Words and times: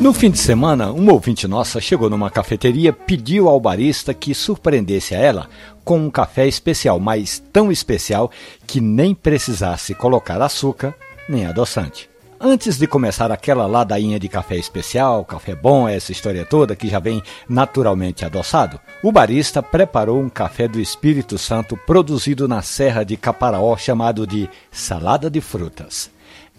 No 0.00 0.14
fim 0.14 0.30
de 0.30 0.38
semana, 0.38 0.90
uma 0.90 1.12
ouvinte 1.12 1.46
nossa 1.46 1.78
chegou 1.80 2.08
numa 2.08 2.30
cafeteria, 2.30 2.90
pediu 2.90 3.48
ao 3.48 3.60
barista 3.60 4.14
que 4.14 4.34
surpreendesse 4.34 5.14
a 5.14 5.18
ela 5.18 5.48
com 5.84 5.98
um 5.98 6.10
café 6.10 6.48
especial, 6.48 6.98
mas 6.98 7.42
tão 7.52 7.70
especial 7.70 8.30
que 8.66 8.80
nem 8.80 9.14
precisasse 9.14 9.94
colocar 9.94 10.40
açúcar 10.40 10.94
nem 11.28 11.44
adoçante. 11.44 12.08
Antes 12.42 12.78
de 12.78 12.86
começar 12.86 13.30
aquela 13.30 13.66
ladainha 13.66 14.18
de 14.18 14.26
café 14.26 14.56
especial, 14.56 15.26
café 15.26 15.54
bom, 15.54 15.86
essa 15.86 16.10
história 16.10 16.42
toda 16.42 16.74
que 16.74 16.88
já 16.88 16.98
vem 16.98 17.22
naturalmente 17.46 18.24
adoçado, 18.24 18.80
o 19.02 19.12
barista 19.12 19.62
preparou 19.62 20.18
um 20.18 20.30
café 20.30 20.66
do 20.66 20.80
Espírito 20.80 21.36
Santo 21.36 21.76
produzido 21.76 22.48
na 22.48 22.62
Serra 22.62 23.04
de 23.04 23.18
Caparaó 23.18 23.76
chamado 23.76 24.26
de 24.26 24.48
salada 24.72 25.28
de 25.28 25.42
frutas. 25.42 26.10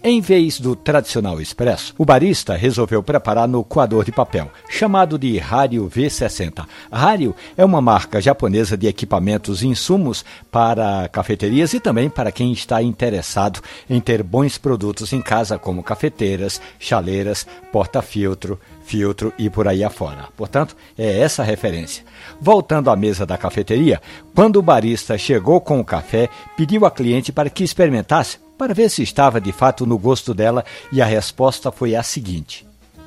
Em 0.04 0.20
vez 0.20 0.60
do 0.60 0.76
tradicional 0.76 1.40
expresso, 1.40 1.94
o 1.96 2.04
barista 2.04 2.56
resolveu 2.56 3.04
preparar 3.04 3.48
no 3.48 3.64
coador 3.64 4.04
de 4.04 4.12
papel, 4.12 4.50
chamado 4.68 5.16
de 5.16 5.40
Hario 5.40 5.88
V60. 5.88 6.66
Hario 6.92 7.36
é 7.56 7.64
uma 7.64 7.80
marca 7.80 8.20
japonesa 8.20 8.76
de 8.76 8.88
equipamentos 8.88 9.62
e 9.62 9.68
insumos 9.68 10.26
para 10.50 11.08
cafeterias 11.10 11.76
e 11.76 11.80
também 11.80 12.10
para 12.10 12.32
quem 12.32 12.52
está 12.52 12.82
interessado 12.82 13.62
em 13.88 14.02
ter 14.02 14.24
bons 14.24 14.58
produtos 14.58 15.14
em 15.14 15.22
casa, 15.22 15.60
como 15.60 15.84
cafeteiras, 15.84 16.60
chaleiras, 16.80 17.46
porta-filtro, 17.72 18.60
filtro 18.84 19.32
e 19.38 19.52
por 19.52 19.68
aí 19.68 19.84
afora. 19.84 20.30
Portanto, 20.36 20.76
é 20.98 21.20
essa 21.20 21.44
a 21.44 21.46
referência. 21.46 22.04
Voltando 22.42 22.90
à 22.90 22.96
mesa 22.96 23.24
da 23.24 23.38
cafeteria, 23.38 24.02
quando 24.34 24.56
o 24.56 24.64
barista 24.64 25.16
chegou 25.16 25.62
com 25.62 25.80
o 25.80 25.86
café, 25.86 26.28
pediu 26.58 26.88
à 26.88 26.90
cliente 26.90 27.32
para 27.32 27.52
que 27.52 27.64
experimentasse 27.64 28.40
para 28.62 28.76
ver 28.76 28.92
se 28.92 29.02
estava 29.02 29.42
de 29.42 29.52
fato 29.52 29.88
no 29.88 29.98
gosto 29.98 30.36
dela 30.36 30.64
e 30.92 31.02
a 31.02 31.06
resposta 31.06 31.72
foi 31.72 31.96
a 31.96 32.04
seguinte: 32.04 32.64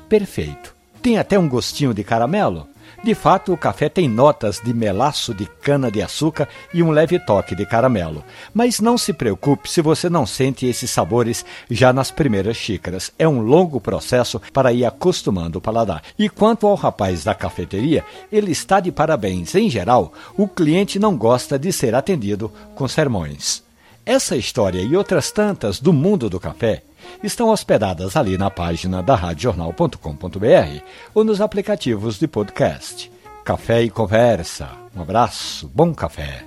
Perfeito. 0.09 0.75
Tem 1.01 1.17
até 1.17 1.39
um 1.39 1.47
gostinho 1.47 1.93
de 1.93 2.03
caramelo? 2.03 2.67
De 3.01 3.15
fato, 3.15 3.53
o 3.53 3.57
café 3.57 3.87
tem 3.87 4.09
notas 4.09 4.59
de 4.59 4.73
melaço 4.73 5.33
de 5.33 5.45
cana-de-açúcar 5.45 6.49
e 6.73 6.83
um 6.83 6.91
leve 6.91 7.17
toque 7.19 7.55
de 7.55 7.65
caramelo. 7.65 8.21
Mas 8.53 8.81
não 8.81 8.97
se 8.97 9.13
preocupe 9.13 9.69
se 9.69 9.81
você 9.81 10.09
não 10.09 10.25
sente 10.25 10.65
esses 10.65 10.91
sabores 10.91 11.45
já 11.71 11.93
nas 11.93 12.11
primeiras 12.11 12.57
xícaras. 12.57 13.13
É 13.17 13.25
um 13.25 13.39
longo 13.39 13.79
processo 13.79 14.41
para 14.51 14.73
ir 14.73 14.83
acostumando 14.83 15.59
o 15.59 15.61
paladar. 15.61 16.03
E 16.19 16.27
quanto 16.27 16.67
ao 16.67 16.75
rapaz 16.75 17.23
da 17.23 17.33
cafeteria, 17.33 18.03
ele 18.29 18.51
está 18.51 18.81
de 18.81 18.91
parabéns. 18.91 19.55
Em 19.55 19.69
geral, 19.69 20.11
o 20.35 20.49
cliente 20.49 20.99
não 20.99 21.15
gosta 21.15 21.57
de 21.57 21.71
ser 21.71 21.95
atendido 21.95 22.51
com 22.75 22.89
sermões. 22.89 23.64
Essa 24.05 24.37
história 24.37 24.81
e 24.81 24.95
outras 24.95 25.31
tantas 25.31 25.79
do 25.79 25.91
mundo 25.91 26.29
do 26.29 26.39
café 26.39 26.83
estão 27.23 27.49
hospedadas 27.49 28.15
ali 28.15 28.37
na 28.37 28.51
página 28.51 29.01
da 29.01 29.15
radiojornal.com.br 29.15 30.83
ou 31.13 31.23
nos 31.23 31.41
aplicativos 31.41 32.19
de 32.19 32.27
podcast. 32.27 33.11
Café 33.43 33.81
e 33.81 33.89
conversa. 33.89 34.69
Um 34.95 35.01
abraço, 35.01 35.67
bom 35.73 35.93
café. 35.93 36.45